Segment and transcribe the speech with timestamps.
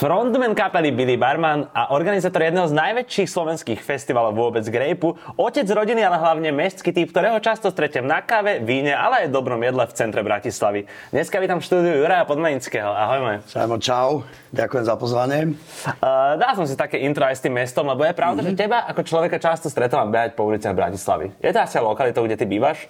[0.00, 6.00] Frontman kapely Billy Barman a organizátor jedného z najväčších slovenských festivalov vôbec Grapeu, otec rodiny,
[6.00, 9.92] ale hlavne mestský typ, ktorého často stretiem na káve, víne, ale aj dobrom jedle v
[9.92, 10.88] centre Bratislavy.
[11.12, 12.88] Dneska vítam v štúdiu Juraja Podmanického.
[12.88, 13.36] Ahoj, môj.
[13.44, 14.24] Sajmo, čau.
[14.56, 15.52] Ďakujem za pozvanie.
[15.84, 18.56] Uh, dal som si také intro aj s tým mestom, lebo je pravda, mm-hmm.
[18.56, 21.28] že teba ako človeka často stretávam behať po uliciach Bratislavy.
[21.44, 22.88] Je to asi lokalitou, kde ty bývaš?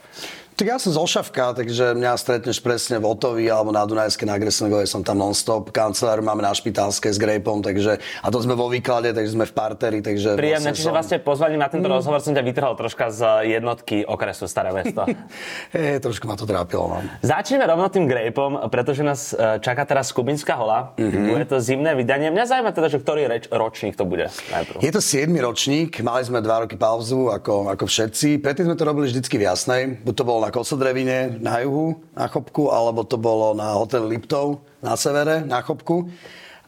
[0.61, 4.37] Tak ja som z Ošavka, takže mňa stretneš presne v Otovi alebo na Dunajské, na
[4.37, 5.73] Greslingovej som tam non-stop.
[5.73, 9.57] Kanceláru máme na Špitálskej s Grejpom, takže, a to sme vo výklade, takže sme v
[9.57, 10.05] parteri.
[10.05, 10.93] Takže Príjemné, vlastne čiže som...
[10.93, 11.97] vlastne pozvaním na tento mm.
[11.97, 13.21] rozhovor som ťa vytrhol troška z
[13.57, 15.09] jednotky okresu Staré mesto.
[15.73, 16.93] hey, trošku ma to trápilo.
[16.93, 17.01] No.
[17.25, 20.93] Začneme rovno tým Grejpom, pretože nás e, čaká teraz Kubinská hola.
[21.01, 21.25] Mm-hmm.
[21.25, 22.29] Bude to zimné vydanie.
[22.29, 24.77] Mňa zaujíma teda, že ktorý reč, ročník to bude najprv.
[24.77, 25.25] Je to 7.
[25.41, 28.45] ročník, mali sme dva roky pauzu, ako, ako všetci.
[28.45, 29.97] Predtým sme to robili vždycky v jasnej.
[30.05, 34.63] Buď to bolo na Kosodrevine na juhu, na Chopku, alebo to bolo na hotel Liptov
[34.85, 36.11] na severe, na Chopku.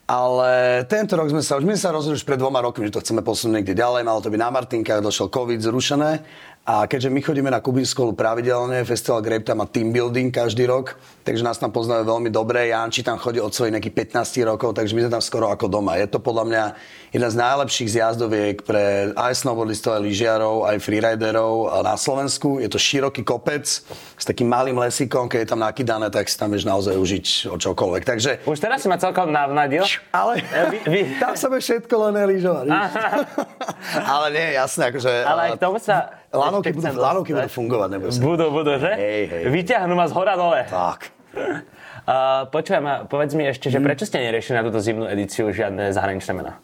[0.02, 3.02] Ale tento rok sme sa, už my sa rozhodli už pred dvoma rokmi, že to
[3.06, 4.02] chceme posunúť niekde ďalej.
[4.02, 6.10] Malo to byť na Martinkách, došiel COVID zrušené.
[6.62, 10.94] A keďže my chodíme na Kubinskú pravidelne, Festival Grape tam má team building každý rok,
[11.26, 12.70] takže nás tam poznajú veľmi dobre.
[12.70, 15.98] Janči tam chodí od svojich nejakých 15 rokov, takže my sme tam skoro ako doma.
[15.98, 16.62] Je to podľa mňa
[17.10, 22.62] jedna z najlepších zjazdoviek pre aj snowboardistov, aj lyžiarov, aj freeriderov na Slovensku.
[22.62, 26.54] Je to široký kopec s takým malým lesíkom, keď je tam nakydané, tak si tam
[26.54, 28.02] vieš naozaj užiť o čokoľvek.
[28.06, 28.30] Takže...
[28.46, 29.82] Už teraz si ma celkom navnadil.
[30.14, 31.00] Ale vy, vy...
[31.18, 32.66] tam sa všetko len lyžovať.
[34.14, 35.10] ale nie, jasné, akože...
[35.26, 38.20] Ale aj k tomu sa Lanovky budú, lanovky budú fungovať, neboj sa.
[38.24, 38.92] Budú, budú, že?
[38.96, 39.42] Hej, hej.
[39.52, 40.64] Vyťahnú ma z hora dole.
[40.66, 41.12] Tak.
[42.02, 46.34] Uh, počujem, povedz mi ešte, že prečo ste neriešili na túto zimnú edíciu žiadne zahraničné
[46.34, 46.58] mená?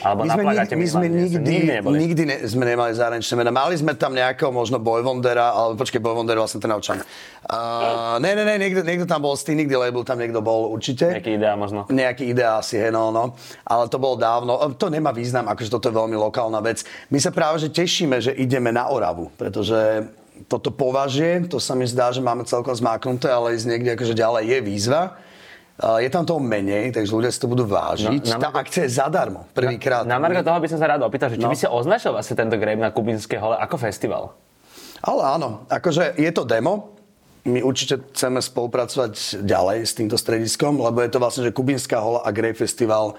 [0.00, 3.52] Alebo my sme, nikdy, my sme nikdy, nikdy, nikdy ne, sme nemali zahraničné mená.
[3.52, 7.04] Mali sme tam nejakého možno Bojvondera, ale počkej, Bojvonder vlastne ten občan.
[7.44, 10.72] Uh, ne, ne, ne, niekto, niekto tam bol z tých nikdy label, tam niekto bol
[10.72, 11.20] určite.
[11.20, 11.84] Nejaký ideá možno.
[11.88, 13.36] Nejaký ideá asi, hej, no, no.
[13.64, 14.56] Ale to bolo dávno.
[14.76, 16.84] To nemá význam, akože toto je veľmi lokálna vec.
[17.12, 20.08] My sa práve že tešíme, že ideme na Oravu, pretože
[20.48, 24.44] toto považie, to sa mi zdá, že máme celkom zmáknuté, ale ísť niekde akože ďalej
[24.48, 25.02] je výzva.
[25.80, 28.36] Je tam toho menej, takže ľudia si to budú vážiť.
[28.36, 30.04] No, Tá akcia je zadarmo, prvýkrát.
[30.04, 31.52] Na, na Margo toho by som sa rád opýtal, že či no.
[31.52, 34.36] by si označil vlastne tento Grape na Kubinské hole ako festival?
[35.00, 37.00] Ale áno, akože je to demo,
[37.48, 42.20] my určite chceme spolupracovať ďalej s týmto strediskom, lebo je to vlastne, že Kubinská hola
[42.20, 43.16] a Grape Festival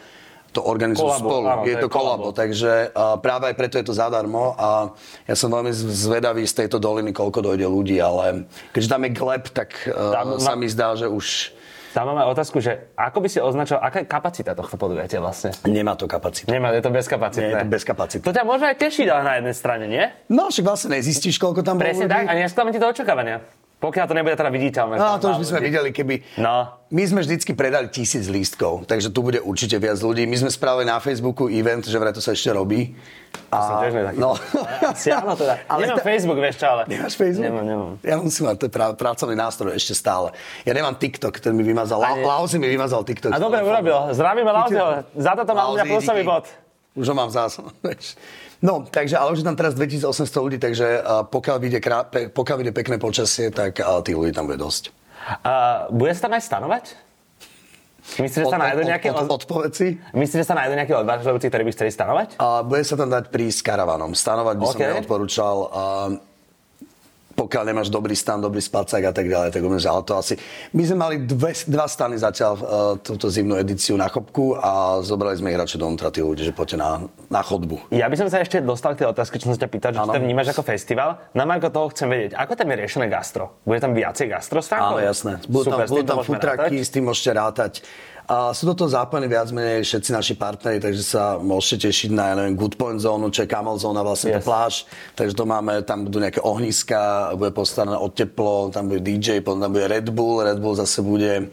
[0.52, 1.46] to organizujú kolabo, spolu.
[1.48, 2.38] Áno, je to kolabo, kolabo.
[2.38, 4.92] takže uh, práve aj preto je to zadarmo a
[5.24, 8.46] ja som veľmi zvedavý z tejto doliny, koľko dojde ľudí, ale
[8.76, 11.56] keďže tam je gleb, tak uh, tam, sa mi zdá, že už
[11.92, 15.52] tam máme otázku, že ako by si označil, aká je kapacita tohto podujatia vlastne?
[15.68, 16.48] Nemá to kapacitu.
[16.48, 17.52] Nemá, je to bezkapacitné.
[17.52, 18.26] Nie, je to bezkapacitné.
[18.26, 18.76] To ťa môže aj
[19.12, 20.04] ale na jednej strane, nie?
[20.32, 22.16] No, však vlastne nezistíš, koľko tam Presne bolo ľudí.
[22.16, 23.61] tak, a nesklamme ti to očakávania.
[23.82, 24.94] Pokiaľ to nebude teda viditeľné.
[24.94, 26.38] No, to už by sme videli, keby...
[26.38, 26.70] No.
[26.94, 30.30] My sme vždycky predali tisíc lístkov, takže tu bude určite viac ľudí.
[30.30, 32.94] My sme spravili na Facebooku event, že vraj to sa ešte robí.
[33.50, 33.58] A...
[33.58, 34.38] To som tiež no.
[34.86, 35.58] Asi áno teda.
[35.72, 36.06] Ale nemám ta...
[36.06, 36.82] Facebook, vieš čo, ale...
[36.86, 37.48] Nemáš Facebook?
[37.48, 37.92] Nemám, nemám.
[38.06, 40.30] Ja musím mať, to je prá- pracovný nástroj ešte stále.
[40.62, 41.98] Ja nemám TikTok, ten mi vymazal.
[42.06, 43.34] La- Lauzi mi vymazal TikTok.
[43.34, 44.14] A dobre urobil.
[44.14, 45.10] Zdravíme Lauziho.
[45.18, 46.46] Za toto mám mňa plusový bod.
[46.94, 47.58] Už ho mám zás.
[48.62, 51.02] No, takže, ale už je tam teraz 2800 ľudí, takže
[51.34, 54.94] pokiaľ, vyjde krá, pe, pokiaľ vyjde pekné počasie, tak tých ľudí tam bude dosť.
[55.42, 56.86] Uh, bude sa tam aj stanovať?
[58.02, 59.14] Myslíš, že sa nájdú nejaké...
[59.14, 60.02] Od, od, si?
[60.18, 62.28] Myslíš, že sa nájdú nejaké odvážlivci, ktorí by chceli stanovať?
[62.42, 64.18] Uh, bude sa tam dať prísť s karavanom.
[64.18, 64.74] Stanovať by okay.
[64.74, 65.56] som neodporúčal.
[65.70, 66.31] Uh,
[67.34, 70.34] pokiaľ nemáš dobrý stan, dobrý spacák a tak ďalej, tak umiem, ale to asi...
[70.76, 72.64] My sme mali dve, dva stany zatiaľ uh,
[73.00, 76.78] túto zimnú edíciu na chopku a zobrali sme ich radšej donútra tí ľudia, že poďte
[76.80, 77.92] na, na chodbu.
[77.94, 80.00] Ja by som sa ešte dostal k tej otázke, čo som sa ťa pýtal, že
[80.02, 81.20] to vnímaš ako festival.
[81.32, 83.60] Na Marko toho chcem vedieť, ako tam je riešené gastro?
[83.64, 85.42] Bude tam viacej gastro Áno, jasné.
[85.50, 87.74] Budú Super, tam, budú tam futraky, s tým môžete rátať.
[88.28, 88.90] A sú do toho
[89.28, 93.34] viac menej všetci naši partneri, takže sa môžete tešiť na, ja neviem, Good Point zónu,
[93.34, 94.36] čo je Camel zóna, vlastne yes.
[94.40, 94.74] to pláž.
[95.18, 99.60] Takže to máme, tam budú nejaké ohniska, bude postarané o teplo, tam bude DJ, potom
[99.60, 101.50] tam bude Red Bull, Red Bull zase bude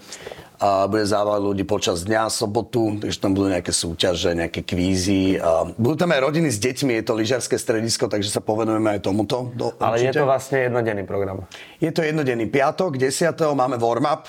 [0.59, 5.39] a bude závať ľudí počas dňa, sobotu, takže tam budú nejaké súťaže, nejaké kvízy.
[5.39, 9.07] A budú tam aj rodiny s deťmi, je to lyžiarske stredisko, takže sa povenujeme aj
[9.07, 9.55] tomuto.
[9.55, 10.19] Do, Ale určite.
[10.19, 11.47] je to vlastne jednodenný program.
[11.79, 13.39] Je to jednodenný piatok, 10.
[13.55, 14.27] máme warm-up,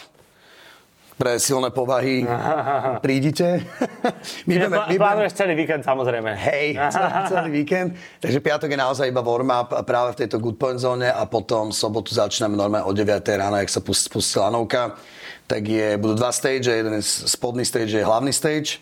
[1.19, 2.23] pre silné povahy.
[3.05, 3.59] Prídite.
[4.47, 6.31] my budeme, my plánuješ celý víkend samozrejme.
[6.31, 7.99] Hej, celý, celý víkend.
[8.23, 12.15] Takže piatok je naozaj iba warm-up práve v tejto good point zóne a potom sobotu
[12.15, 14.95] začíname normálne o 9 ráno, ak sa pustí lanovka.
[15.43, 18.79] Tak je, budú dva stage, jeden je spodný stage, je hlavný stage.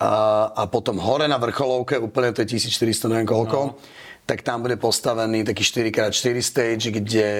[0.00, 3.58] A, a potom hore na vrcholovke, úplne to je 1400, neviem koľko.
[3.76, 3.99] No
[4.30, 7.30] tak tam bude postavený taký 4x4 stage, kde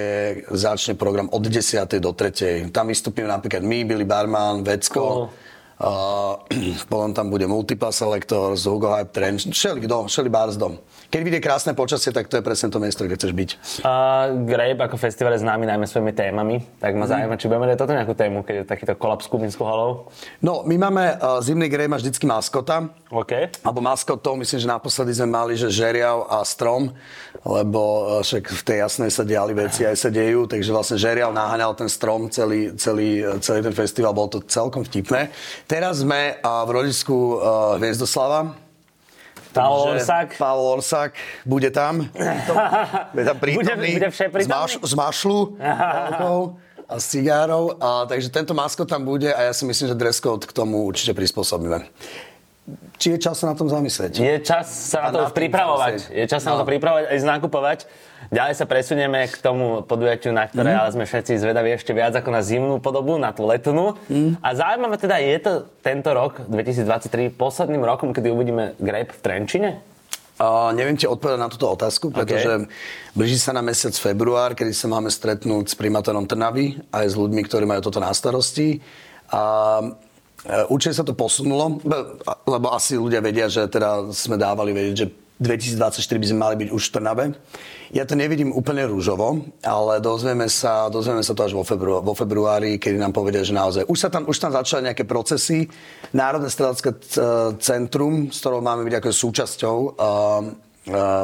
[0.51, 1.87] začne program od 10.
[2.03, 2.75] do 3.
[2.75, 5.31] Tam vystúpime napríklad my, Billy Barman, Vecko, oh.
[5.87, 6.35] uh,
[6.91, 10.83] potom tam bude Multiple Selector, Hugo Hype Trend, všeli kto, všeli Barsdom.
[11.11, 13.51] Keď vidie krásne počasie, tak to je presne to miesto, kde chceš byť.
[13.83, 17.11] Uh, Grape ako festival je známy najmä svojimi témami, tak ma mhm.
[17.11, 17.41] zaujíma, mm.
[17.43, 20.07] či budeme dať toto nejakú tému, keď je takýto kolaps s Kubinskou halou.
[20.39, 22.95] No, my máme, uh, zimný Grape má vždycky maskota.
[23.11, 23.59] OK.
[23.67, 26.95] Alebo maskotov, myslím, že naposledy sme mali, že žeriav a strom,
[27.43, 31.35] lebo uh, však v tej jasnej sa diali veci aj sa dejú, takže vlastne žeriav
[31.35, 35.35] naháňal ten strom celý, celý, celý ten festival, bolo to celkom vtipné.
[35.67, 38.70] Teraz sme uh, v rodisku uh, Hviezdoslava,
[39.53, 40.29] Pavel Orsák.
[40.39, 41.13] Pavel Orsák
[41.47, 42.07] bude tam.
[43.15, 43.93] bude tam prítomný.
[43.99, 44.45] Bude, bude?
[44.45, 45.57] Z, maš, z mašlu
[46.91, 47.79] a s cigárov.
[47.79, 50.83] A, takže tento masko tam bude a ja si myslím, že dress code k tomu
[50.87, 51.87] určite prispôsobíme.
[53.01, 54.21] Či je čas sa na tom zamyslieť?
[54.21, 56.13] Je čas sa na to pripravovať.
[56.13, 56.59] Je čas sa no.
[56.59, 57.79] na to pripravovať aj nakupovať.
[58.29, 60.81] Ďalej sa presunieme k tomu podujatiu, na ktoré mm.
[60.85, 63.97] ale sme všetci zvedaví ešte viac ako na zimnú podobu, na tú letnú.
[64.13, 64.37] Mm.
[64.45, 69.71] A zaujímavé teda, je to tento rok, 2023, posledným rokom, kedy uvidíme Grape v Trenčine?
[70.41, 72.71] Uh, neviem ti odpovedať na túto otázku, pretože okay.
[73.13, 77.45] blíži sa na mesiac február, kedy sa máme stretnúť s primátorom Trnavy aj s ľuďmi,
[77.45, 78.81] ktorí majú toto na starosti.
[79.37, 79.85] A
[80.73, 81.85] určite sa to posunulo,
[82.49, 85.07] lebo asi ľudia vedia, že teda sme dávali vedieť, že
[85.41, 87.25] 2024 by sme mali byť už v Trnave.
[87.91, 92.15] Ja to nevidím úplne rúžovo, ale dozvieme sa, dozvieme sa to až vo, febru, vo
[92.15, 95.67] februári, kedy nám povedia, že naozaj už, sa tam, už tam začali nejaké procesy.
[96.13, 96.93] Národné strelecké
[97.59, 100.70] centrum, s ktorou máme byť ako súčasťou, uh,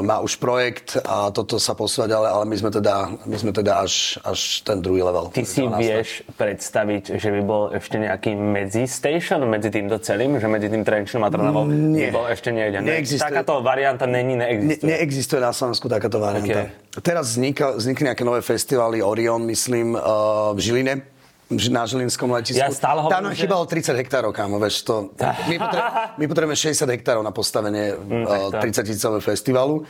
[0.04, 2.94] má už projekt a toto sa posúva ďalej, ale my sme teda,
[3.24, 5.32] my sme teda až, až ten druhý level.
[5.32, 10.44] Ty si vieš predstaviť, že by bol ešte nejaký medzi station medzi týmto celým, že
[10.44, 12.84] medzi tým Trenčinom a Trnavou by bol ešte niekde?
[12.84, 13.32] Neexistuje.
[13.32, 14.84] Takáto varianta není, neexistuje.
[14.84, 16.68] Ne, neexistuje na Slovensku takáto varianta.
[16.68, 17.00] Okay.
[17.00, 21.15] Teraz vznikli nejaké nové festivály, Orion, myslím, uh, v Žiline
[21.46, 22.58] na Žilinskom letisku.
[22.58, 23.46] Ja stále hovorím, Tam nám že...
[23.46, 25.14] chýbalo 30 hektárov, kámo, vieš, to,
[25.46, 29.86] my, potrebujeme, my potrebujeme 60 hektárov na postavenie mm, uh, 30 tisícového festivalu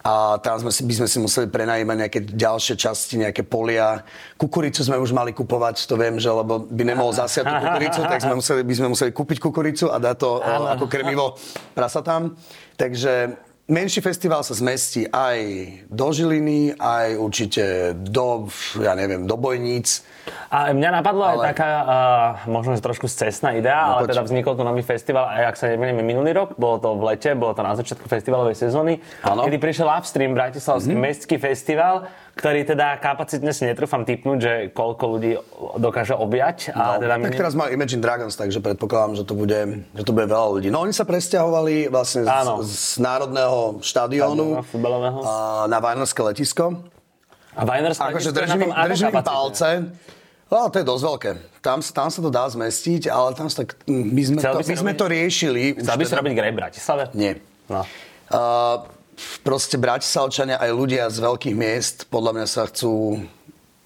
[0.00, 4.00] a tam sme si, by sme si museli prenajímať nejaké ďalšie časti, nejaké polia.
[4.40, 8.24] Kukuricu sme už mali kupovať, to viem, že lebo by nemohol zasiať tú kukuricu, tak
[8.24, 11.36] sme museli, by sme museli kúpiť kukuricu a dať to uh, ako krmivo
[11.76, 12.32] prasatám.
[12.80, 13.36] Takže
[13.70, 15.38] menší festival sa zmestí aj
[15.86, 18.50] do Žiliny, aj určite do,
[18.82, 20.02] ja neviem, do Bojníc.
[20.50, 21.38] A mňa napadlo ale...
[21.38, 21.86] aj taká, uh,
[22.50, 25.56] možno že trošku cestná idea, no, ale poč- teda vznikol tu nový festival, aj ak
[25.56, 29.46] sa nemýlim, minulý rok, bolo to v lete, bolo to na začiatku festivalovej sezóny, ano.
[29.46, 31.06] kedy prišiel Upstream, Bratislavský mm-hmm.
[31.06, 35.36] mestský festival, ktorý teda kapacitne si netrúfam typnúť, že koľko ľudí
[35.76, 36.72] dokáže objať.
[36.72, 40.16] A no, teda tak teraz má Imagine Dragons, takže predpokladám, že to bude, že to
[40.16, 40.72] bude veľa ľudí.
[40.72, 42.32] No oni sa presťahovali vlastne z,
[42.64, 44.64] z, národného štadiónu
[45.68, 46.80] na Vajnorské letisko.
[47.52, 49.68] A Vajnorské akože držím, držím palce.
[50.48, 51.30] No, to je dosť veľké.
[51.60, 53.78] Tam, tam sa to dá zmestiť, ale tam sa tak...
[53.86, 55.76] My sme, to, my sme to riešili.
[55.78, 56.18] Chcel by si teda...
[56.24, 57.04] robiť Grey Bratislave?
[57.14, 57.38] Nie.
[57.70, 57.86] No.
[58.32, 58.82] Uh,
[59.42, 63.24] proste Bratislavčania aj ľudia z veľkých miest podľa mňa sa chcú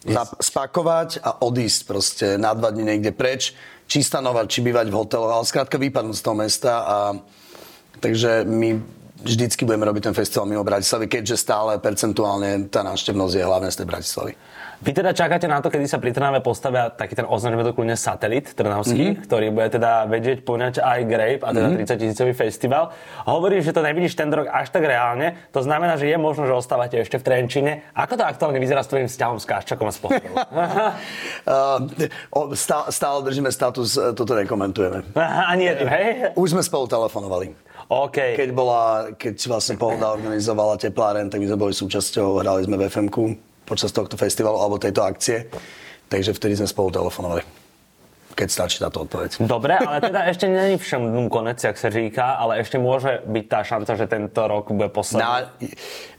[0.06, 0.35] yes.
[0.40, 5.32] spakovať a odísť proste na dva dní niekde preč, či stanovať, či bývať v hoteloch,
[5.32, 6.99] ale skrátka vypadnúť z toho mesta a
[8.00, 8.80] takže my
[9.25, 13.78] vždycky budeme robiť ten festival mimo Bratislavy, keďže stále percentuálne tá návštevnosť je hlavne z
[13.80, 14.32] tej Bratislavy.
[14.83, 17.95] Vy teda čakáte na to, kedy sa pri Trnave postavia taký ten označme to kľudne
[17.95, 19.25] satelit trnavský, mm-hmm.
[19.28, 21.90] ktorý bude teda vedieť poňať aj Grape a teda mm-hmm.
[21.95, 22.90] 30 tisícový festival.
[23.28, 25.37] Hovoríš, že to nevidíš ten rok až tak reálne.
[25.54, 27.73] To znamená, že je možno, že ostávate ešte v Trenčine.
[27.95, 30.11] Ako to aktuálne vyzerá s tvojím vzťahom s Kaščakom a s uh,
[32.64, 35.14] stále, stále držíme status, e, toto nekomentujeme.
[35.21, 36.07] Ani jedným, hej?
[36.35, 37.54] Už sme spolu telefonovali.
[37.88, 38.35] Okay.
[38.37, 42.88] Keď, bola, keď vlastne Pohoda organizovala tepláren, tak my sme boli súčasťou, hrali sme v
[42.88, 43.09] fm
[43.64, 45.49] počas tohto festivalu alebo tejto akcie.
[46.09, 47.64] Takže vtedy sme spolu telefonovali
[48.35, 49.47] keď stačí táto odpoveď.
[49.47, 53.62] Dobre, ale teda ešte není všem konec, jak sa říká, ale ešte môže byť tá
[53.62, 55.23] šanca, že tento rok bude posledný.
[55.23, 55.54] Ná,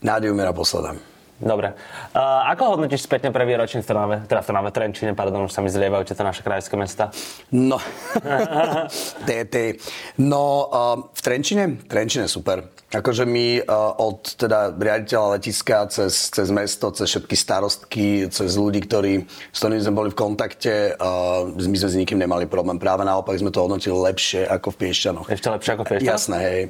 [0.00, 0.96] nádej umiera posledná.
[1.36, 1.76] Dobre.
[2.16, 5.60] Uh, ako hodnotíš spätne prvý ročník v Trnave, teda v Trnave, Trenčine, pardon, už sa
[5.60, 7.12] mi zlievajú tieto naše krajské mesta?
[7.52, 7.76] No,
[9.28, 9.76] TT.
[10.16, 11.76] No, uh, v Trenčine?
[11.84, 12.72] Trenčine super.
[12.88, 18.80] Akože my uh, od teda riaditeľa letiska cez, cez mesto, cez všetky starostky, cez ľudí,
[18.88, 22.80] ktorí, s ktorými sme boli v kontakte, uh, my sme s nikým nemali problém.
[22.80, 25.28] Práve naopak sme to hodnotili lepšie ako v Piešťanoch.
[25.28, 26.08] Ešte lepšie ako v Piešťanoch?
[26.16, 26.62] Jasné, hej.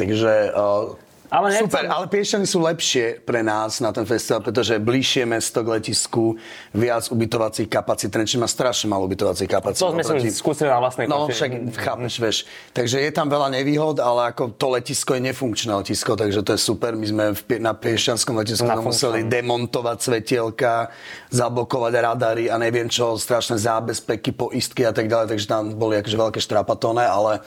[0.00, 0.96] Takže uh,
[1.30, 1.70] ale nechcem...
[1.70, 6.34] Super, ale Piešťany sú lepšie pre nás na ten festival, pretože bližšie mesto k letisku,
[6.74, 8.10] viac ubytovacích kapacít.
[8.10, 9.80] Trenčín má strašne malo ubytovacích kapacít.
[9.80, 12.36] To sme si skúsili na vlastnej No, však chápeš, vieš.
[12.74, 16.60] Takže je tam veľa nevýhod, ale ako to letisko je nefunkčné letisko, takže to je
[16.60, 16.98] super.
[16.98, 20.90] My sme v, na Piešťanskom letisku museli demontovať svetielka,
[21.30, 26.16] zablokovať radary a neviem čo, strašné zábezpeky, poistky a tak ďalej, takže tam boli akože
[26.18, 27.42] veľké štrapatone, ale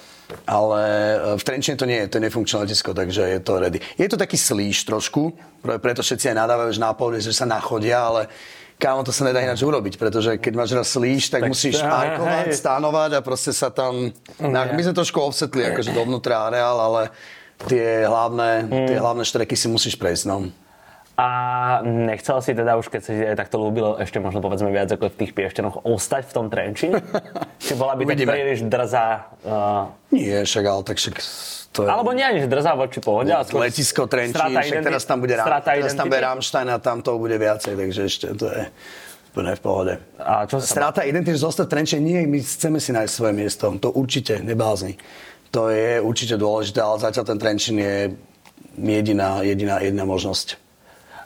[0.47, 3.79] ale e, v Trenčine to nie je, to je nefunkčné letisko, takže je to ready.
[3.97, 8.21] Je to taký slíš trošku, preto všetci aj nadávajú, že na že sa nachodia, ale
[8.81, 12.51] kámo, to sa nedá ináč urobiť, pretože keď máš raz slíš, tak, tak musíš parkovať,
[12.51, 14.11] stánovať a proste sa tam...
[14.43, 17.01] My sme trošku obsetli akože dovnútra areál, ale
[17.69, 18.87] tie hlavné, mm.
[18.91, 20.51] tie hlavné štreky si musíš prejsť, no.
[21.13, 21.27] A
[21.85, 25.17] nechcel si teda už, keď sa aj takto ľúbilo, ešte možno povedzme viac ako v
[25.21, 27.05] tých piešťanoch, ostať v tom Trenčine?
[27.63, 29.29] Či bola by tak príliš drzá?
[29.45, 29.93] Uh...
[30.09, 31.15] Nie, však ale tak však
[31.73, 31.87] to je...
[31.89, 35.61] Alebo nie ani drzá voči pohode, ale skôr Letisko Trenčín, však teraz tam bude, Rám,
[35.61, 38.63] teraz tam bude Rammstein a tam to bude viacej, takže ešte to je
[39.33, 39.93] úplne v pohode.
[40.17, 43.69] A čo sa Strata identity, že zostať Trenčín, nie, my chceme si nájsť svoje miesto,
[43.81, 44.97] to určite, nebázni.
[45.53, 48.17] To je určite dôležité, ale zatiaľ ten Trenčín je
[48.77, 50.61] jediná, jediná, jediná možnosť.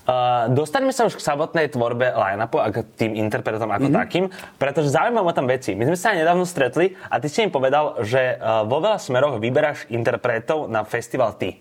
[0.07, 3.99] Uh, dostaňme sa už k samotnej tvorbe line-upu a k tým interpretom ako mm-hmm.
[3.99, 5.75] takým, pretože zaujímavé ma tam veci.
[5.75, 9.35] My sme sa nedávno stretli a ty si mi povedal, že uh, vo veľa smeroch
[9.43, 11.59] vyberáš interpretov na festival ty.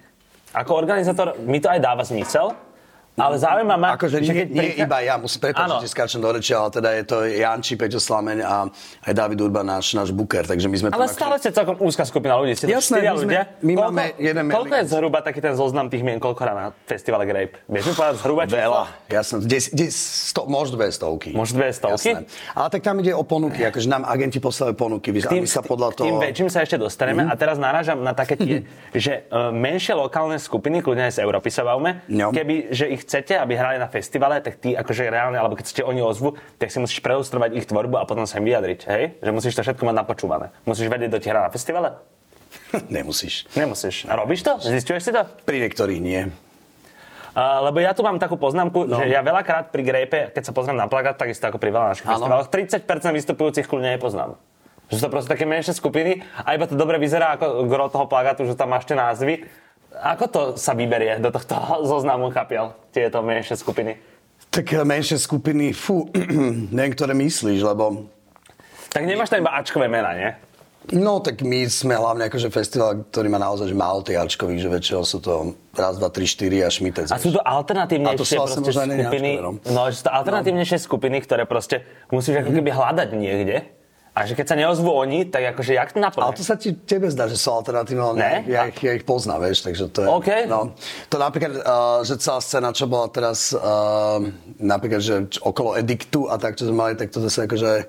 [0.55, 2.55] Ako organizátor mi to aj dáva zmysel,
[3.17, 3.89] ale zaujíma ma...
[3.97, 7.05] Akože nie, keď nie iba ja, musím prepáčiť, že skáčem do reči, ale teda je
[7.09, 8.69] to Janči, Peťo Slameň a
[9.09, 10.89] aj David Urban, náš, náš booker, takže my sme...
[10.93, 13.43] Ale stále ste celkom úzka skupina ľudí, ste Jasné, my, ľudia.
[13.65, 17.25] my koľko, máme jeden Koľko je zhruba taký ten zoznam tých mien, koľko na festivale
[17.25, 17.57] Grape?
[17.73, 18.61] Vieš mi povedať zhruba číslo?
[18.61, 19.37] Veľa, jasné,
[20.45, 21.29] možno dve stovky.
[21.33, 22.11] Možno dve stovky?
[22.13, 22.29] Jasné.
[22.53, 25.97] Ale tak tam ide o ponuky, akože nám agenti poslali ponuky, vy, tým, sa podľa
[25.97, 26.05] toho...
[26.05, 27.33] Tým väčším sa ešte dostaneme mm-hmm.
[27.33, 28.55] a teraz narážam na také tie,
[29.09, 32.29] že uh, menšie lokálne skupiny, kľudne aj z Európy sa bavme, no.
[32.37, 35.83] keby, že ich chcete, aby hrali na festivale, tak ty akože reálne, alebo keď ste
[35.87, 39.03] oni ozvu, tak si musíš preustrovať ich tvorbu a potom sa im vyjadriť, hej?
[39.23, 40.51] Že musíš to všetko mať napočúvané.
[40.67, 42.03] Musíš vedieť, do ti hrá na festivale?
[42.91, 43.47] Nemusíš.
[43.55, 44.11] Nemusíš.
[44.11, 44.59] A robíš to?
[44.59, 45.23] Zistuješ si to?
[45.47, 46.27] Pri niektorých nie.
[47.37, 48.97] Uh, lebo ja tu mám takú poznámku, no.
[48.97, 52.09] že ja veľakrát pri Grape, keď sa pozriem na plagát, takisto ako pri veľa našich
[52.09, 54.41] festivaloch, 30% vystupujúcich kľudne nepoznám.
[54.89, 58.09] Že sú to proste také menšie skupiny a iba to dobre vyzerá ako gro toho
[58.09, 59.45] plagátu, že tam máš tie názvy
[60.01, 61.57] ako to sa vyberie do tohto
[61.91, 63.97] zoznamu kapiel, tieto menšie skupiny?
[64.53, 66.09] Tak eh, menšie skupiny, fú,
[66.75, 68.09] neviem, ktoré myslíš, lebo...
[68.93, 70.31] Tak nemáš tam iba Ačkové mena, nie?
[70.95, 74.69] No, tak my sme hlavne akože festival, ktorý má naozaj že málo tých Ačkových, že
[74.71, 77.11] väčšinou sú to raz, dva, tri, štyri a šmitec.
[77.11, 79.59] A sú to alternatívnejšie to sú skupiny, no.
[79.67, 80.85] no, sú to alternatívnejšie no.
[80.87, 81.83] skupiny, ktoré proste
[82.15, 83.76] musíš ako keby hľadať niekde.
[84.17, 86.25] A že keď sa neozvú oni, tak akože jak to naplne?
[86.25, 88.49] Ale to sa ti, tebe zdá, že sú alternatívne, ne?
[88.49, 90.09] Ja, ich, ja ich poznám, vieš, takže to je...
[90.09, 90.43] Okay.
[90.49, 90.73] No,
[91.13, 94.17] to napríklad, uh, že celá scéna, čo bola teraz, uh,
[94.57, 97.85] napríklad, že okolo Ediktu a tak, čo sme mali, tak to zase akože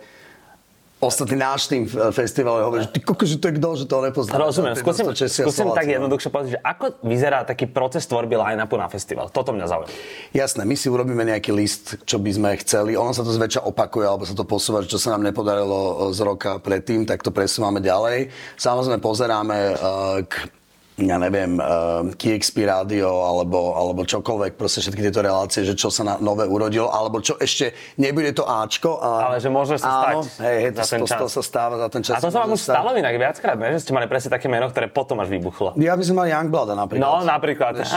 [0.98, 4.34] Ostatný náš tým festivale hovorí, že ty koko, že to je kto, že to nepozná.
[4.34, 9.30] Rozumiem, skúsim, skúsim tak jednoduchšie povedať, že ako vyzerá taký proces tvorby line-upu na festival.
[9.30, 9.94] Toto mňa zaujíma.
[10.34, 12.98] Jasné, my si urobíme nejaký list, čo by sme chceli.
[12.98, 16.58] Ono sa to zväčša opakuje, alebo sa to posúva, čo sa nám nepodarilo z roka
[16.58, 18.34] predtým, tak to presúvame ďalej.
[18.58, 20.50] Samozrejme pozeráme uh, k
[20.98, 25.94] ja neviem, uh, eh, KXP rádio alebo, alebo čokoľvek, proste všetky tieto relácie, že čo
[25.94, 28.98] sa na nové urodilo, alebo čo ešte nebude to Ačko.
[28.98, 31.88] A, Ale že môže sa áno, stať hej, hej, to, to, to, sa stáva za
[31.94, 32.18] ten čas.
[32.18, 33.78] A to sa vám už stalo inak viackrát, ne?
[33.78, 35.78] že ste mali presne také meno, ktoré potom až vybuchlo.
[35.78, 37.06] Ja by som mal Youngblooda napríklad.
[37.06, 37.74] No, napríklad.
[37.78, 37.94] Než,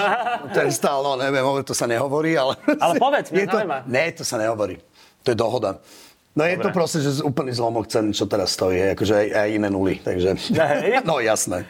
[0.53, 2.61] ten stál, no neviem, to sa nehovorí, ale...
[2.77, 4.77] Ale povedz, mňa to, Ne, to sa nehovorí.
[5.25, 5.81] To je dohoda.
[6.37, 6.53] No Dobre.
[6.53, 9.99] je to proste, že úplný zlomok cen, čo teraz stojí, akože aj, aj iné nuly,
[10.05, 10.37] takže...
[11.09, 11.65] no jasné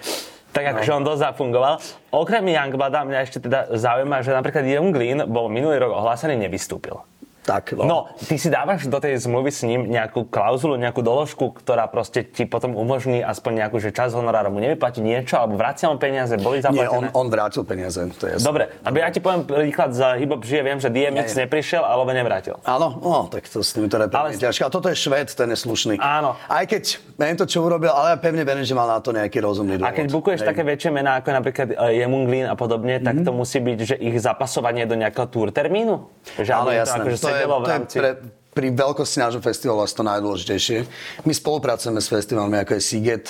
[0.51, 1.75] tak akože on dosť zafungoval.
[2.15, 7.10] Okrem Youngblada mňa ešte teda zaujíma, že napríklad Young Lean bol minulý rok ohlásený, nevystúpil.
[7.41, 7.83] Tak, no.
[7.83, 12.21] No, ty si dávaš do tej zmluvy s ním nejakú klauzulu, nejakú doložku, ktorá proste
[12.23, 16.37] ti potom umožní aspoň nejakú, že čas honoráru mu nevyplatiť niečo, alebo vracia mu peniaze,
[16.37, 17.09] boli Nie, zaplatené?
[17.11, 18.37] on, on vrátil peniaze, to je.
[18.39, 21.41] Dobre, aby ja ti poviem príklad za Hibop žije, viem, že DMX Nie, nie.
[21.49, 22.61] neprišiel, alebo nevrátil.
[22.63, 24.63] Áno, no, tak to s repermi Ale- je ťažké.
[24.63, 25.95] A toto je šved, ten je slušný.
[25.97, 26.37] Áno.
[26.45, 29.41] Aj keď, neviem to, čo urobil, ale ja pevne verím, že mal na to nejaký
[29.41, 29.97] rozumný A dôvod.
[29.97, 30.49] keď bukuješ Hej.
[30.53, 34.21] také väčšie mená, ako napríklad e, Jemunglin a podobne, tak to musí byť, že ich
[34.21, 36.05] zapasovanie do nejakého tour termínu?
[36.37, 37.01] Že Áno, to jasné.
[37.01, 37.97] akože To je, v to je rámci...
[38.03, 38.11] pre,
[38.51, 40.79] pri veľkosti nášho festivalu asi to najdôležitejšie.
[41.25, 43.27] My spolupracujeme s festivalmi ako je Siget,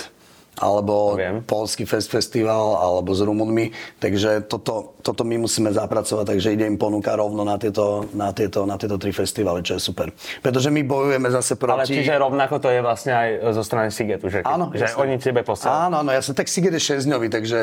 [0.59, 1.47] alebo Viem.
[1.47, 3.71] Polský fest festival, alebo s Rumunmi.
[4.03, 8.67] Takže toto, toto my musíme zapracovať, takže ide im ponúka rovno na tieto, na, tieto,
[8.67, 10.11] na tieto tri festivaly, čo je super.
[10.43, 11.95] Pretože my bojujeme zase Ale proti...
[11.97, 15.01] čiže rovnako to je vlastne aj zo strany Sigetu, že, Áno, že jasné.
[15.01, 15.77] oni tebe posielajú.
[15.89, 16.33] Áno, áno, jasne.
[16.37, 17.59] Tak Siget je 6 dňový, takže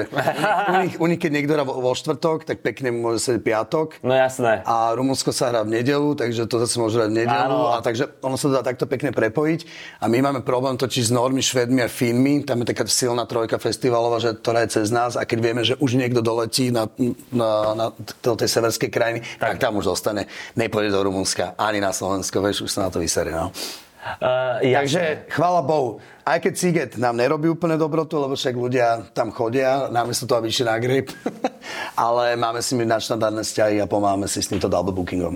[0.72, 3.88] u nich, u nich, keď niekto hrá vo, vo štvrtok, tak pekne môže sedieť piatok.
[4.01, 4.63] No jasné.
[4.65, 7.58] A Rumunsko sa hrá v nedelu, takže to zase môže hrať v nedelu.
[7.62, 7.74] Áno.
[7.74, 9.60] A takže ono sa dá takto pekne prepojiť.
[10.01, 12.41] A my máme problém totiž s Normi, Švedmi a Fínmi.
[12.48, 15.17] Tam je taká silná trojka festivalová, že ktorá je cez nás.
[15.17, 16.86] A keď vieme, že už niekto doletí na,
[17.34, 17.86] na, na
[18.22, 19.57] do tej severskej krajiny, tak.
[19.57, 20.29] tak tam už zostane.
[20.53, 23.34] Nepôjde do Rumunska ani na Slovensko, vieš, už sa na to vyserie.
[23.34, 23.50] No.
[24.24, 29.03] Uh, ja, Takže chvála Bohu, aj keď Siget nám nerobí úplne dobrotu, lebo však ľudia
[29.12, 31.12] tam chodia, namiesto toho, aby na grip,
[32.07, 35.36] ale máme s nimi nadštandardné vzťahy a pomáhame si s týmto double bookingom.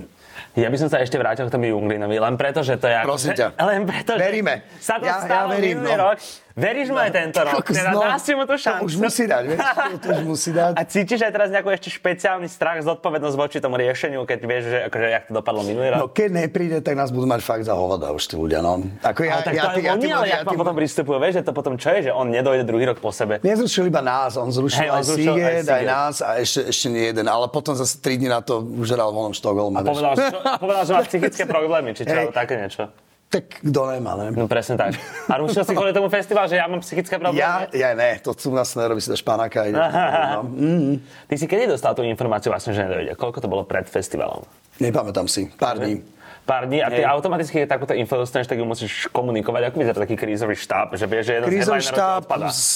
[0.56, 2.96] ja by som sa ešte vrátil k tomu Junglinovi, len preto, že to je...
[2.96, 3.46] ako- Prosím ťa.
[3.76, 4.64] Len preto, Veríme.
[4.80, 6.02] sa to Ja- ja stalo verím, minulý no.
[6.08, 6.18] rok.
[6.54, 7.54] Veríš mu aj tento rok?
[7.58, 8.84] Kokos, Teda no, dáš si mu To šancu.
[8.84, 9.58] už musí dať, vieš?
[9.58, 10.72] To, to už musí dať.
[10.72, 14.78] A cítiš aj teraz nejaký ešte špeciálny strach, zodpovednosť voči tomu riešeniu, keď vieš, že
[14.84, 16.12] akože, jak to dopadlo minulý No rok?
[16.12, 18.84] keď nepríde, tak nás budú mať fakt za hovada už tí ľudia, no.
[19.00, 20.74] Ako ja, ale tak ja, to aj ja, oni, tým- ale ja jak tým- potom
[20.74, 23.40] pristupujú, vieš, že to potom čo je, že on nedojde druhý rok po sebe.
[23.40, 25.88] Nezrušil iba nás, on zrušil Hej, on aj zrušil aj Siget, aj Siget.
[25.88, 27.26] nás a ešte, ešte nie jeden.
[27.26, 29.78] Ale potom zase 3 dní na to už hral vonom Štokholme.
[29.78, 32.92] A povedal, že, povedal, že má psychické problémy, či čo, také niečo.
[33.32, 34.28] Tak kto nemá, ne?
[34.36, 34.92] No presne tak.
[35.24, 37.40] A rušil si kvôli tomu festival, že ja mám psychické problémy?
[37.40, 39.64] Ja, ja ne, to tu nás nerobí si dáš panáka.
[39.64, 39.80] Ide,
[40.44, 40.92] mm,
[41.32, 43.16] Ty si kedy dostal tú informáciu vlastne, že nedojde?
[43.16, 44.44] Koľko to bolo pred festivalom?
[44.82, 46.02] nepamätám si, pár dní.
[46.42, 47.06] Pár dní a ty Hej.
[47.06, 49.70] automaticky, keď takúto info dostaneš, tak ju musíš komunikovať.
[49.70, 50.90] Ako vyzerá taký krízový štáb?
[50.98, 52.26] Že vieš, že jeden Krízový štáb,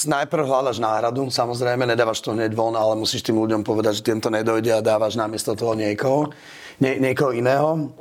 [0.07, 4.23] najprv hľadaš náhradu, samozrejme, nedávaš to hneď von, ale musíš tým ľuďom povedať, že tým
[4.23, 6.31] to nedojde a dávaš namiesto toho niekoho,
[6.79, 7.91] nie, niekoho iného.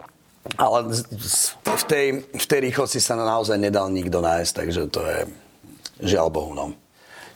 [0.55, 0.79] Ale
[1.65, 5.19] v tej, v tej rýchlosti sa naozaj nedal nikto nájsť, takže to je
[6.07, 6.73] žiaľ Bohu, no.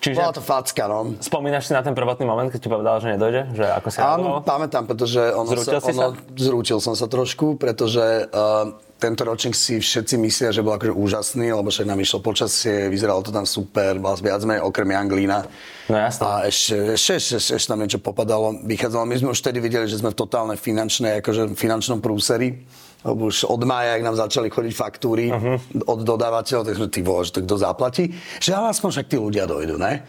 [0.01, 1.13] Čiže Bola to facka, no.
[1.21, 3.53] spomínaš si na ten prvotný moment, keď ti povedal, že nedojde?
[3.53, 4.49] Že ako si Áno, reagoval?
[4.49, 6.09] pamätám, pretože ono Zrútil sa, ono,
[6.41, 11.53] zrútil som sa trošku, pretože uh, tento ročník si všetci myslia, že bol akože úžasný,
[11.53, 15.45] lebo však nám išlo počasie, vyzeralo to tam super, bol viac menej okrem Janglína.
[15.93, 16.23] No jasné.
[16.25, 19.05] A ešte, ešte, ešte, ešte, ešte tam niečo popadalo, vychádzalo.
[19.05, 22.57] My sme už vtedy videli, že sme v totálnej finančnej, akože finančnom prúseri.
[23.01, 25.89] Lebo už od mája, ak nám začali chodiť faktúry uh-huh.
[25.89, 28.05] od dodávateľov, tak sme, ty vole, že to kto zaplatí?
[28.45, 30.05] Že ale aspoň však tí ľudia dojdu, ne?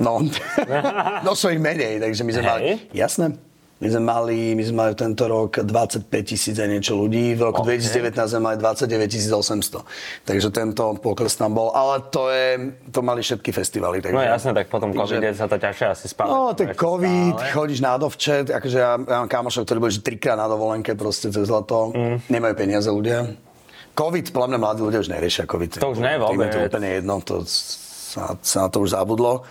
[0.00, 0.22] No,
[1.26, 2.62] došlo ich menej, takže my sme mali...
[2.94, 3.49] Jasné.
[3.80, 7.64] My sme mali, my sme mali tento rok 25 tisíc a niečo ľudí, v roku
[7.64, 7.80] Ok.
[7.80, 10.28] 2019 sme mali 29 800.
[10.28, 14.04] Takže tento pokles tam bol, ale to je, to mali všetky festivaly.
[14.04, 16.28] Takže, No jasne, tak potom covid sa to ťažšie asi spáva.
[16.28, 20.44] No, tak COVID, chodíš na dovčet, akože ja, ja mám kamošov, ktorí boli trikrát na
[20.44, 22.28] dovolenke proste cez leto, mm.
[22.28, 23.32] nemajú peniaze ľudia.
[23.96, 25.80] COVID, podľa mňa mladí ľudia už neriešia COVID.
[25.80, 26.68] To už nie, Tým je to vôbec.
[26.68, 29.48] úplne jedno, to sa, sa na to už zabudlo.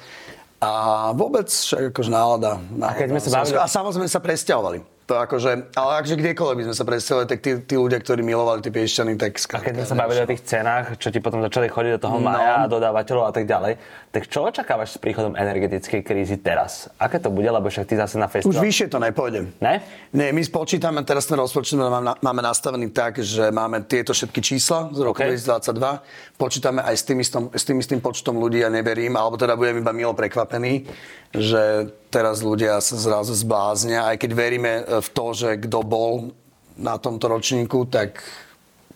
[0.60, 0.72] A
[1.16, 2.60] vôbec akože nálada.
[2.76, 4.99] nálada keď sme sa bavili- A samozrejme sa presťahovali.
[5.10, 8.62] To akože, ale akože kdekoľvek by sme sa presťahovali, tak tí, tí ľudia, ktorí milovali
[8.62, 11.66] tie piešťany, tak A keď sme sa bavili o tých cenách, čo ti potom začali
[11.66, 12.30] chodiť do toho No.
[12.30, 16.94] maja a dodávateľov a tak ďalej, tak čo očakávaš s príchodom energetickej krízy teraz?
[16.96, 18.62] Aké to bude, lebo však ty zase na Už festival...
[18.62, 19.50] vyššie to nepôjde.
[19.58, 19.82] Ne?
[20.12, 24.38] Nie, my spočítame, teraz ten rozpočet máme, na- máme nastavený tak, že máme tieto všetky
[24.40, 25.26] čísla z roku OK.
[25.26, 26.38] 2022.
[26.38, 29.78] Počítame aj s tým, istom, s tým istým počtom ľudí, ja neverím, alebo teda budem
[29.78, 30.86] iba milo prekvapený,
[31.30, 31.62] že
[32.10, 36.32] teraz ľudia sa zrazu zbláznia, aj keď veríme e, v to, že kto bol
[36.80, 38.24] na tomto ročníku, tak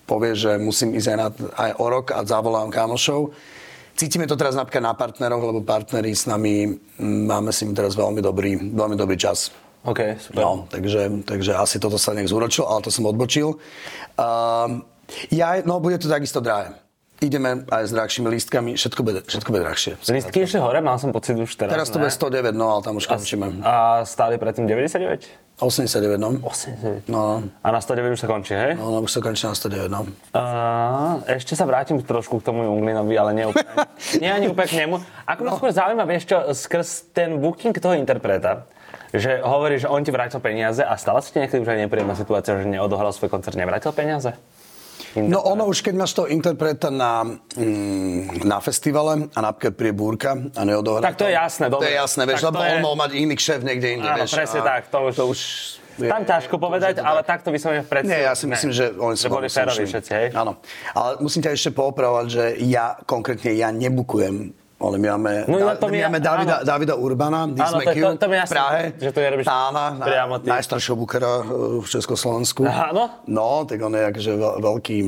[0.04, 3.32] povie, že musím ísť aj, na, aj o rok a zavolám kamošov.
[3.94, 6.66] Cítime to teraz napríklad na partneroch, lebo partneri s nami,
[7.00, 9.54] máme s nimi teraz veľmi dobrý, veľmi dobrý čas.
[9.84, 10.40] OK, super.
[10.40, 13.60] No, takže, takže asi toto sa nejak zúročilo, ale to som odbočil.
[14.16, 14.80] Uh,
[15.28, 16.72] ja, no, bude to takisto drahé.
[17.22, 19.92] Ideme aj s drahšími lístkami, všetko bude, všetko bude drahšie.
[20.10, 21.70] Listky išli hore, mal som pocit už teraz.
[21.70, 23.62] Teraz to bude 109, no ale tam už končíme.
[23.62, 25.43] A stáli predtým 99?
[25.62, 26.34] 89, no.
[26.42, 27.06] 89.
[27.06, 28.74] No, A na 109 už sa končí, hej?
[28.74, 30.02] no, no už sa končí na 109, no.
[30.34, 33.70] Uh, ešte sa vrátim trošku k tomu Junglinovi, ale nie úplne.
[34.22, 34.96] nie ani úplne k nemu.
[35.30, 38.66] Ako ma skôr zaujíma, vieš čo, skrz ten booking toho interpreta,
[39.14, 42.18] že hovorí, že on ti vrátil peniaze a stala sa ti niekedy už aj nepríjemná
[42.18, 44.34] situácia, že neodohral svoj koncert, nevrátil peniaze?
[45.16, 47.22] No ono už, keď máš toho interpreta na,
[47.54, 51.86] mm, na festivale a napríklad príde búrka a neodohrá Tak to je jasné, To dobre.
[51.88, 54.18] je jasné, vieš, Tak lebo to je- on mohol mať iný kšef niekde inde, Áno,
[54.20, 54.32] vieš.
[54.32, 55.38] presne a tak, to už, To už
[55.98, 57.38] je- tam ťažko povedať, to ale tak.
[57.38, 58.10] takto vyslovene v predstavu.
[58.10, 60.26] Nie, ja si myslím, že oni sú boli všetci, hej?
[60.34, 60.58] Áno.
[60.90, 65.66] Ale musím ťa ešte poopravovať, že ja, konkrétne ja nebukujem ale my máme, No, no,
[65.66, 66.64] ja to my máme Davida, áno.
[66.64, 68.82] Davida Urbana, Dismekiu v Prahe.
[68.94, 70.48] že to nerobíš pána, na, priamo ty.
[70.48, 71.44] najstaršieho bukera uh,
[71.78, 72.62] v Československu.
[72.62, 73.24] Áno?
[73.24, 74.98] No, tak on je akože veľ, veľký...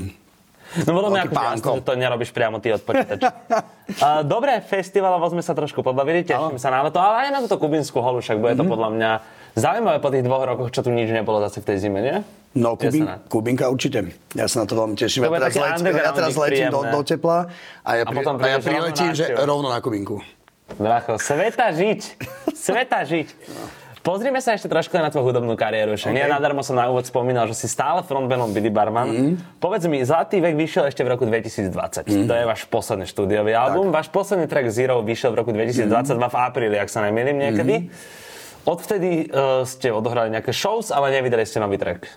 [0.82, 3.30] No bolo mi ako jasné, že to nerobíš priamo ty od počítača.
[3.46, 7.56] uh, dobre, festivalovo sme sa trošku pobavili, teším sa na to, ale aj na túto
[7.56, 8.70] kubinskú holu, však bude to Mhm.
[8.70, 9.10] podľa mňa
[9.56, 12.16] zaujímavé po tých dvoch rokoch, čo tu nič nebolo zase v tej zime, nie?
[12.56, 13.04] No, Kubin.
[13.28, 14.16] Kubinka určite.
[14.32, 15.24] Ja sa na to veľmi To teším.
[15.24, 17.52] Ja bude teraz, let, ja teraz letím do, do tepla
[17.84, 20.24] a ja, A pri, potom a ja rovno priletím, na že rovno na Kubinku.
[20.80, 22.00] Dracho, sveta žiť.
[22.66, 23.28] Sveta žiť.
[24.06, 25.98] Pozrime sa ešte trošku na tvoju hudobnú kariéru.
[25.98, 26.18] Však okay.
[26.22, 29.10] nie nadarmo som na úvod spomínal, že si stále frontmanom Billy Barman.
[29.10, 29.34] Mm.
[29.58, 32.06] Povedz mi, Zlatý vek vyšiel ešte v roku 2020.
[32.06, 32.30] Mm.
[32.30, 33.90] To je váš posledný štúdiový album.
[33.90, 37.90] Váš posledný track Zero vyšiel v roku 2022 v apríli, ak sa nemýlim niekedy.
[38.66, 42.10] Odvtedy uh, ste odohrali nejaké shows, ale nevydali ste nový track.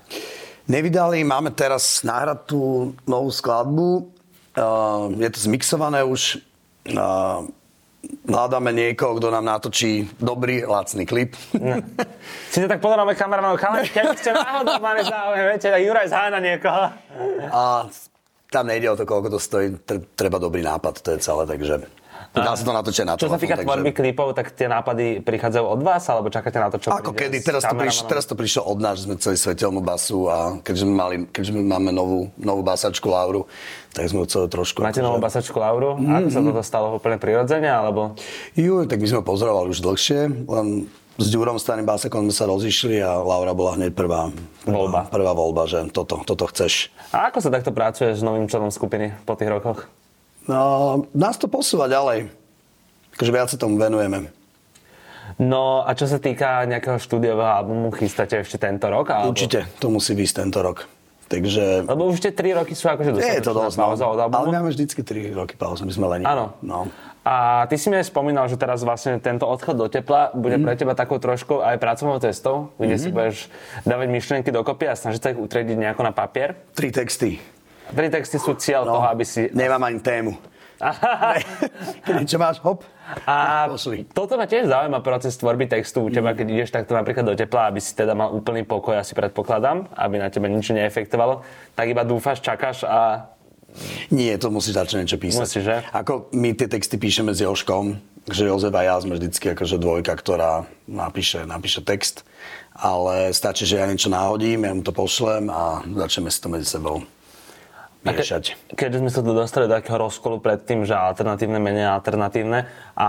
[0.66, 4.10] Nevydali, máme teraz nahratú novú skladbu.
[4.58, 6.42] Uh, je to zmixované už.
[6.90, 7.46] Uh,
[8.26, 11.38] hľadáme niekoho, kto nám natočí dobrý, lacný klip.
[12.50, 16.40] Si to tak pozeráme kameramanov, chalani, keby ste náhodou mali záujem, viete, tak Juraj zháňa
[16.42, 16.84] niekoho.
[17.54, 17.86] A
[18.50, 19.78] tam nejde o to, koľko to stojí.
[19.86, 21.86] Tr- Treba dobrý nápad, to je celé, takže
[22.34, 25.82] dá sa to natočiť na Čo sa týka tvorby klipov, tak tie nápady prichádzajú od
[25.82, 28.78] vás, alebo čakáte na to, čo Ako kedy, teraz to, priš, teraz to prišlo od
[28.78, 32.62] nás, že sme chceli svetelnú basu a keďže, my mali, keďže my máme novú, novú
[32.62, 33.50] basačku Lauru,
[33.92, 34.86] tak sme chceli trošku...
[34.86, 35.98] Máte akože- novú basačku Lauru?
[35.98, 36.18] Mm-hmm.
[36.22, 38.14] Ako sa toto stalo úplne prirodzene, alebo...
[38.54, 40.68] Ju, tak my sme pozorovali už dlhšie, len
[41.20, 44.32] s Ďurom starým Basakom sme sa rozišli a Laura bola hneď prvá,
[44.64, 45.02] prvá Voľba.
[45.12, 46.88] Prvá voľba, že toto, toto chceš.
[47.12, 49.99] A ako sa takto pracuje s novým členom skupiny po tých rokoch?
[50.50, 52.34] No, nás to posúva ďalej.
[53.16, 54.34] Takže viac sa tomu venujeme.
[55.38, 59.14] No a čo sa týka nejakého štúdiového albumu, chystáte ešte tento rok?
[59.14, 59.32] Alebo...
[59.32, 60.90] Určite, to musí výjsť tento rok.
[61.30, 63.84] Takže Lebo už tie 3 roky sú akože je to dostatočná dosť, no.
[63.86, 64.50] pauza od ale albumu.
[64.50, 66.26] my máme vždycky 3 roky pauzu, my sme lení.
[66.26, 66.58] Áno.
[66.66, 66.90] No.
[67.22, 70.66] A ty si mi aj spomínal, že teraz vlastne tento odchod do tepla bude Mhm.
[70.66, 73.46] pre teba takou trošku aj pracovnou cestou, kde si budeš
[73.86, 76.58] dávať myšlienky dokopy a snažiť sa ich utrediť nejako na papier.
[76.74, 77.38] Tri texty.
[77.90, 79.50] Tri texty sú cieľ No, toho, aby si...
[79.52, 80.34] Nemám ani tému.
[82.06, 82.86] Keď niečo máš, hop.
[83.26, 84.06] A Pošli.
[84.06, 87.66] toto ma tiež zaujíma proces tvorby textu u teba, keď ideš takto napríklad do tepla,
[87.66, 91.42] aby si teda mal úplný pokoj, asi predpokladám, aby na tebe nič neefektovalo,
[91.74, 93.34] tak iba dúfaš, čakáš a
[94.14, 95.42] Nie, to musíš začať niečo písať.
[95.42, 95.76] Musíš, že?
[95.90, 97.98] Ako my tie texty píšeme s Joškom,
[98.30, 102.22] že Jozef a ja sme vždycky akože dvojka, ktorá napíše, napíše text,
[102.78, 106.70] ale stačí, že ja niečo náhodím, ja mu to pošlem a začneme si to medzi
[106.70, 107.02] sebou
[108.02, 108.56] A ke- miešať.
[108.72, 113.08] Keďže sme sa tu dostali do takého rozkolu pred tým, že alternatívne menej alternatívne a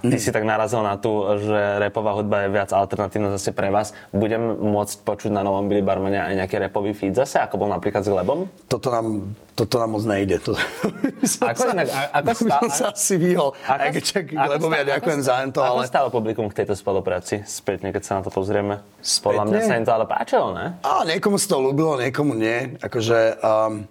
[0.00, 0.18] ty Mhm.
[0.18, 4.40] si tak narazil na tú, že repová hudba je viac alternatívna zase pre vás, budem
[4.54, 8.08] môcť počuť na novom Billy Barmane aj nejaký repový feed zase, ako bol napríklad s
[8.08, 8.48] Glebom?
[8.64, 10.40] Toto nám, toto nám moc nejde.
[10.40, 10.56] To,
[11.46, 13.52] Ako inak, a- ako stá- sa asi vyhol.
[13.62, 15.84] Aj keď čak, lebo ja stá- ďakujem ako za to, Ako ale...
[15.86, 18.80] stále publikum k tejto spolupráci spätne, keď sa na to pozrieme?
[19.20, 19.68] Podľa mňa Spätne?
[19.68, 20.80] sa im to ale páčilo, ne?
[20.80, 22.72] A niekomu sa to ľúbilo, niekomu nie.
[22.78, 23.36] Akože...
[23.38, 23.84] Um,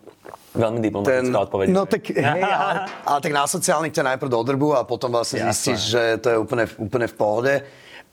[0.59, 1.65] Veľmi diplomatická ten, odpoveď.
[1.71, 2.73] no tak, hej, ale,
[3.09, 5.51] ale tak na sociálnych ťa najprv dodrbu a potom vlastne Jasné.
[5.55, 7.53] zistíš, že to je úplne, úplne v pohode.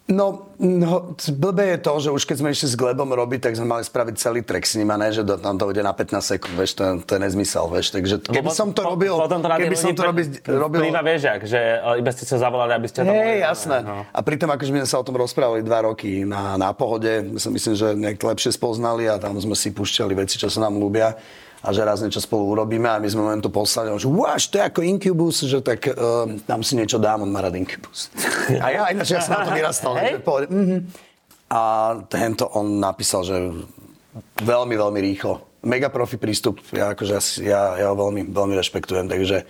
[0.06, 3.66] No, no, blbé je to, že už keď sme išli s Glebom robiť, tak sme
[3.66, 6.22] mali spraviť celý track s ním a ne, že do- tam to ide na 15
[6.22, 9.42] sekúnd, vieš, to, to je nezmysel, vieš, takže keby Lebo som to po- robil, potom
[9.42, 11.58] to keby som to robil, robil Vplyva vieš, jak, že
[11.98, 13.82] iba ste sa zavolali, aby ste to Hej, jasné.
[13.82, 14.06] No.
[14.06, 17.26] A pritom akože my sme sa o tom rozprávali dva roky na, na pohode.
[17.26, 20.70] My sa myslím, že nejak lepšie spoznali a tam sme si púšťali veci, čo sa
[20.70, 21.18] nám ľúbia
[21.66, 24.62] a že raz niečo spolu urobíme a my sme len to poslali, že váš, to
[24.62, 28.14] je ako Incubus, že tak uh, tam si niečo dám, on má rád Incubus.
[28.62, 30.22] A ja ináč ja som na to vyrastal, Hej.
[30.22, 30.46] že.
[30.46, 30.78] Mhm.
[31.46, 31.62] A
[32.10, 33.36] tento on napísal, že
[34.42, 35.46] veľmi, veľmi rýchlo.
[35.66, 39.42] Mega profi prístup, ja, akože ja, ja ho veľmi, veľmi rešpektujem, takže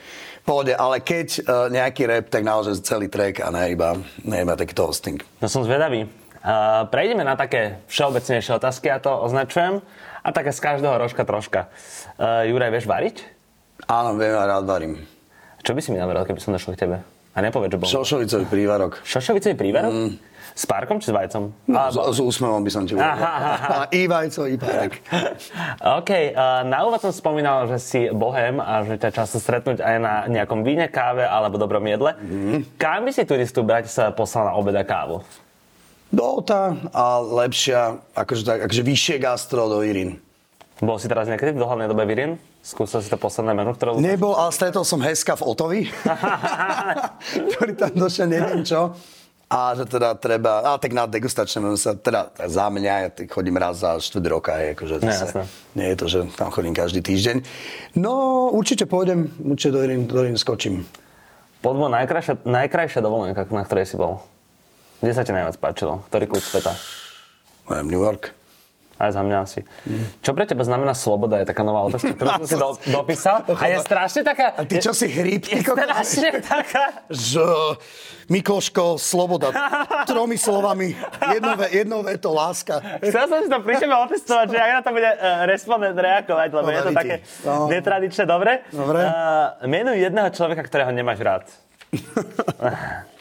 [0.45, 4.57] pohode, ale keď uh, nejaký rap, tak naozaj celý track a ne iba, ne iba
[4.57, 5.21] takýto hosting.
[5.41, 6.09] No som zvedavý.
[6.89, 9.83] Prejdeme na také všeobecnejšie otázky, ja to označujem.
[10.27, 11.71] A také z každého rožka troška.
[12.19, 13.23] Uh, Juraj, vieš variť?
[13.87, 14.99] Áno, viem, ja rád varím.
[15.63, 16.97] Čo by si mi navrel, keby som došiel k tebe?
[17.31, 17.87] A nepovedz, že bol.
[17.87, 18.99] Šošovicový prívarok.
[19.07, 20.19] Šošovicový príverok?
[20.57, 21.53] S párkom či s vajcom?
[21.69, 23.87] No, Alebo- s, s úsmevom by som ti aha.
[23.99, 24.99] I vajco, i párek.
[26.01, 29.97] OK, uh, na úvod som spomínal, že si bohem a že ťa často stretnúť aj
[30.01, 32.19] na nejakom víne, káve alebo dobrom jedle.
[32.19, 32.81] Mhm.
[32.83, 35.23] Kam by si turistu v Bratislave poslal na obed a kávu?
[36.14, 40.23] Do Ota a lepšia, akože, tak, akože vyššie gastro do Irin.
[40.79, 42.37] Bol si teraz niekedy v dohľadnej dobe Virin?
[42.61, 43.97] Skúsil si to posledné menu, ktoré...
[43.97, 45.81] Nebol, ale stretol som Heska v Otovi,
[47.57, 48.92] ktorý tam došiel neviem čo.
[49.47, 53.57] A že teda treba, ale tak na degustačné menu sa, teda za mňa, ja chodím
[53.57, 55.42] raz za štvrt roka, je, akože Ne, zase, jasné.
[55.79, 57.37] nie je to, že tam chodím každý týždeň.
[57.95, 60.83] No, určite pôjdem, určite do Irin, do Irin skočím.
[61.62, 64.19] Podvo najkrajšia, najkrajšia dovolenka, na ktorej si bol.
[64.97, 66.01] Kde sa ti najviac páčilo?
[66.09, 66.73] Ktorý kút sveta?
[67.69, 68.33] Neviem, New York.
[68.97, 69.61] Aj za mňa asi.
[70.25, 71.37] Čo pre teba znamená sloboda?
[71.37, 73.45] Je taká nová otázka, ktorú som si do, dopísal.
[73.45, 74.57] A je strašne taká...
[74.57, 75.45] A ty čo si hríb?
[75.45, 77.05] Je, strašne taká...
[77.13, 77.45] Že
[78.33, 79.53] Mikoško, sloboda.
[80.09, 80.97] Tromi slovami.
[81.29, 82.81] Jedno, ve, jedno veto, láska.
[83.05, 86.49] Chcel som si to pri tebe otestovať, že ak na to bude uh, respondent reagovať,
[86.57, 86.97] lebo je to Modality.
[86.97, 87.69] také No.
[87.69, 88.25] netradičné.
[88.25, 88.53] Dobre?
[88.73, 89.01] Dobre.
[89.05, 89.13] Uh,
[89.69, 91.45] menuj jedného človeka, ktorého nemáš rád.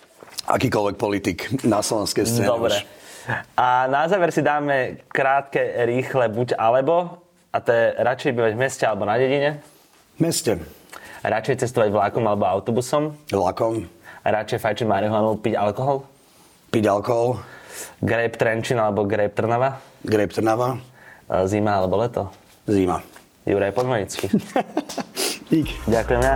[0.46, 2.50] Akýkoľvek politik na slovenskej scéne.
[2.50, 2.74] Dobre.
[2.74, 2.86] už.
[3.58, 7.26] A na záver si dáme krátke, rýchle buď alebo.
[7.50, 9.64] A to je radšej bývať v meste alebo na dedine.
[10.16, 10.62] V meste.
[11.26, 13.18] Radšej cestovať vlákom alebo autobusom.
[13.34, 13.90] Vlakom.
[14.22, 16.06] Radšej fajčiť marihuanu, piť alkohol.
[16.70, 17.42] Piť alkohol.
[18.04, 19.82] Grape Trenčín alebo Grape Trnava.
[20.06, 20.78] Grape Trnava.
[21.26, 22.30] E, Zima alebo leto.
[22.70, 23.02] Zima.
[23.46, 24.30] Juraj Podmanický.
[25.54, 25.70] Dík.
[25.86, 26.36] Ďakujem ja.